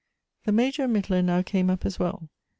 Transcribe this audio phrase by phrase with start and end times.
[0.45, 2.27] The Major and Mittler now came up as well.